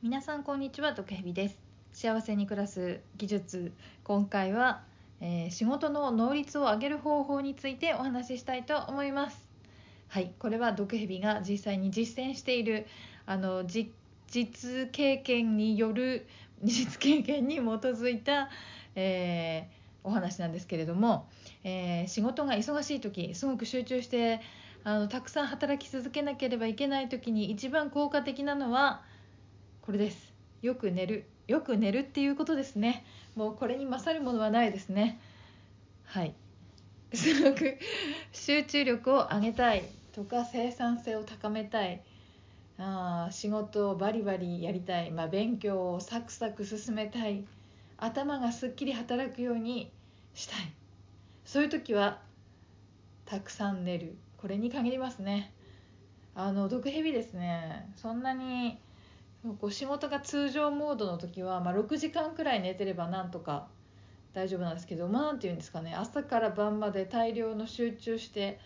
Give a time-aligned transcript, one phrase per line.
[0.00, 1.58] 皆さんこんにちは毒蛇です。
[1.92, 3.72] 幸せに暮らす技術
[4.04, 4.84] 今回は、
[5.20, 9.44] えー、仕事の能率を上げる方法についてお話ししたいと思います。
[10.06, 12.86] はいこれは毒蛇が実際に実践している
[13.26, 13.90] あの実
[14.92, 16.28] 経験による
[16.62, 18.50] 実経験に基づいた、
[18.94, 21.26] えー、お話なんですけれども、
[21.64, 24.42] えー、仕事が忙しい時すごく集中して
[24.84, 29.02] あのたくさん働き続けなければいけない時に一番効果的なのは
[29.88, 30.34] これです。
[30.60, 31.24] よく寝る。
[31.46, 33.06] よく寝るっていうことですね。
[33.34, 35.18] もうこれに勝るものはないですね。
[36.04, 36.34] はい。
[37.14, 37.78] すごく
[38.30, 42.02] 集中力を上げたいとか生産性を高めたい。
[42.76, 47.46] あ仕事をバリバリやりたい、まあ、勉強をサクサク進めたい。
[47.96, 49.90] 頭がすっきり働くように
[50.34, 50.70] したい。
[51.46, 52.20] そういう時は
[53.24, 54.18] たくさん寝る。
[54.36, 55.50] これに限りますね。
[56.34, 57.90] あの毒蛇ですね。
[57.96, 58.78] そんなに
[59.42, 63.68] こう仕事が通常モードの時は、まあ、6時間くらい寝てればなんとか
[64.34, 65.94] 大丈夫なんですけどまあて言うんですかね。
[65.94, 68.58] 朝から晩まで大量の集中して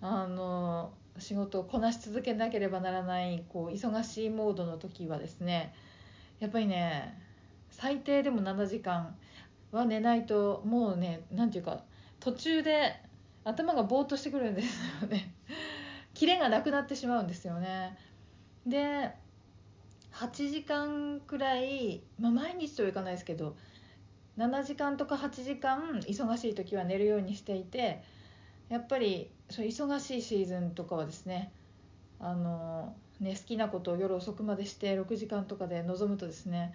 [0.00, 5.74] あの仕事をこなし続けなければならないこう忙しいモードの時はですね
[6.38, 7.18] やっぱりね
[7.70, 9.16] 最低でも7時間
[9.70, 11.84] は寝ないともうね何て言うか
[12.18, 13.00] 途中で
[13.44, 15.34] 頭がぼーっとしてくるんですよね。
[16.12, 17.96] キレがなくなってしまうんですよね。
[18.66, 19.14] で
[20.20, 23.56] 8時間くらい、まあ、毎日とはいかないですけど
[24.36, 28.02] 7時間とか8時間忙しい時は寝るようにしていて
[28.68, 31.50] やっぱりそう忙しいシーズンとかはですね
[32.20, 36.74] あのね好きなことを夜遅くまでして6時間とかで臨むとですね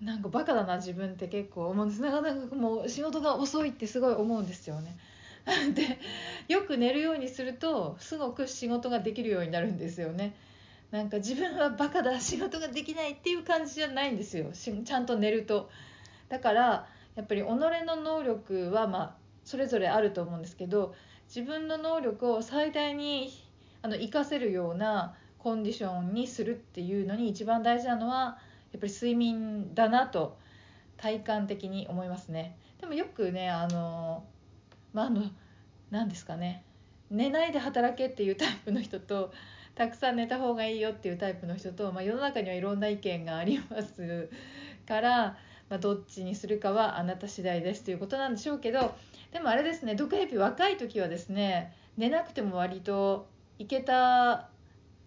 [0.00, 4.96] なんかバカだな自分って結構思うんですなかなかもう仕事が遅いってすごい思うんですよね。
[5.74, 5.98] で
[6.46, 10.34] よく寝るようにするとすごく仕事ができるようになるんですよね。
[10.90, 15.70] なんか自分はバカだ仕事ができないっていう感じじゃないんですよちゃんと寝ると。
[16.28, 20.94] だからやっぱり己の能力はまあそれぞれあると思うんですけど
[21.26, 23.32] 自分の能力を最大に
[23.82, 28.38] あの活かせるようなコンディションにするっていうのに一番大事なのは
[28.72, 30.38] やっぱり睡眠だなと
[30.96, 32.56] 体感的に思いますね。
[32.80, 34.24] でもよくねあの
[34.92, 35.24] まああの
[35.90, 36.64] 何ですかね
[37.10, 39.32] 寝ないで働けっていうタイプの人と
[39.78, 44.28] たくさん寝た方がいいよっていうタイプの人と、まあ、世の中にはいろんな意見があります
[44.88, 45.36] から、
[45.70, 48.96] まあ、どっちにするかはあなた次第ですということなんでしょうけど
[49.30, 53.28] でもあれですね毒蛇若い時はですね寝なくても割と
[53.60, 54.48] いけた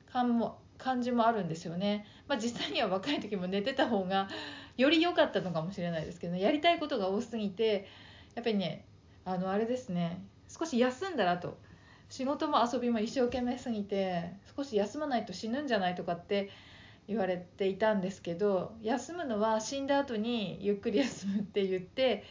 [0.09, 4.29] 感も感じもあるんですよね、まあ、実際には若い時も寝てた方が
[4.77, 7.89] より良かったのかもしれないですけど、ね、やりたいことが多すぎて
[8.35, 8.85] やっぱりね
[9.25, 11.57] あのあれですね少し休んだらと
[12.11, 16.49] 仕事も遊びも一生懸命すぎて少し休まないと死ぬんじゃないとかって
[17.07, 22.25] 言われていたんですけど休むのは死んだ後にゆっくり休むって言って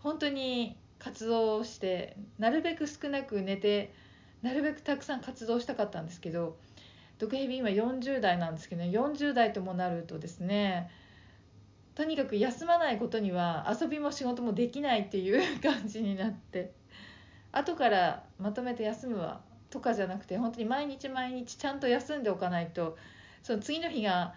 [0.00, 3.94] 本当に活動をしてなるべく少なく寝て
[4.42, 6.58] なるべくたくさん活動したかったんですけど
[7.18, 10.90] 毒蛇今40代なんですけどね40代ともなるとですね
[11.94, 16.81] とにかく休まないことには遊びも仕事もできないっていう感じになって。
[17.52, 19.40] 後からまとめて休むわ
[19.70, 22.96] とかじゃなくて本当に毎日毎日ちゃんと休んでおかないと
[23.42, 24.34] その次の日が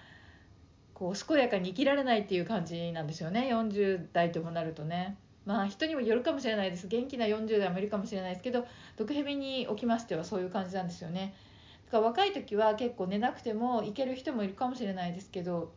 [0.94, 3.50] こう健やかに生きられないっていう感じなんですよね。
[3.52, 5.18] 40代ともなるとね。
[5.46, 6.88] まあ人にもよるかもしれないです。
[6.88, 8.42] 元気な40代もいるかもしれないです。
[8.42, 8.66] けど
[8.96, 11.36] 毒蛇におきましてはそういう感じなんですよね。
[11.88, 15.72] だから若い時は結構寝なくてもいける人もいるかもしれないですけど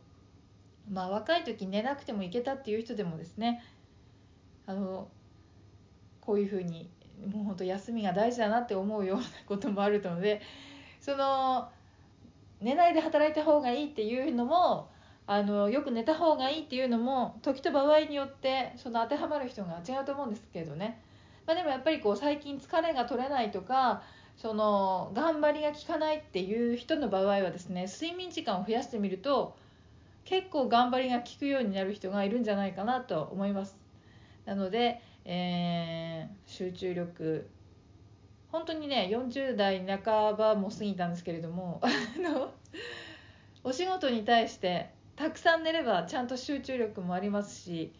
[0.91, 3.63] まあ若い時寝なくてもいけたっていう人でもですね
[4.65, 5.07] あの
[6.21, 6.89] こういうふうに
[7.27, 10.41] もう本当休みが大事だなって思うようなこともあるので
[11.01, 11.69] その
[12.61, 14.89] 寝ないで働いた方がいいっていうのも
[15.27, 21.01] あのよく寝た方がいいっていうのも時と場合によってその当てはまる人が違うと思うんですけどね、
[21.45, 24.01] まあ、でもやっぱりこう最近疲れが取れないとか
[24.37, 29.55] その頑張りが効かないっていう人の場合はですね睡眠時間を増やしてみると
[30.25, 33.75] 結構頑張りが効くようになる人がいるんじゃないかなと思います。
[34.45, 37.49] なので、えー、集中力。
[38.51, 41.81] 本当にね40代半ばも過ぎたんですけれども
[43.63, 47.93] お仕事に対してたくさん寝ればちゃんと集中力もありますし、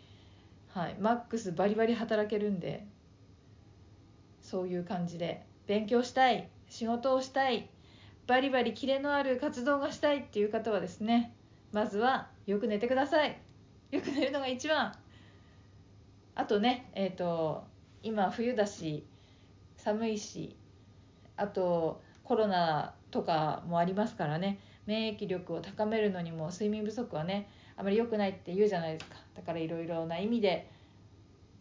[0.69, 2.87] はい、マックスバリバリ働けるんで
[4.41, 7.69] そういう感じで勉強したい仕事をしたい
[8.25, 11.35] バリバリキレのある活動がしたいっていう方はですね
[11.71, 13.39] まずはよく寝てください。
[13.91, 14.91] よく寝るのが一番。
[16.39, 17.65] あとねえっ、ー、と
[18.01, 19.05] 今冬だし
[19.75, 20.55] 寒いし
[21.35, 29.17] あとコロナとかもありますからね免疫力を高めるのにも睡眠不足はねあまり良くないって言うじゃないですか。
[29.35, 30.69] だからいろいろな意味で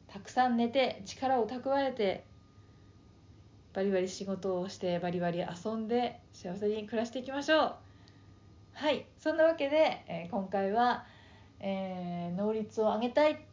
[0.07, 2.25] たくさん寝て力を蓄えて
[3.73, 7.75] バリバリ仕事をしてバリバリ遊んで幸せに暮らしていきましょう。
[8.75, 11.05] はいそんなわけで、えー、今回は、
[11.59, 13.48] えー、能率を上げたい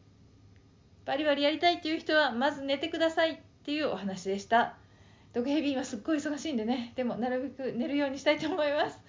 [1.05, 4.75] バリバリやりたいっていう人はまず寝てくださいっていうお話でした。
[5.33, 6.93] 毒蛇今すっごい忙しいんでね。
[6.95, 8.99] でもなるべく寝るようにしたいと思います。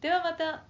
[0.00, 0.64] ではまた。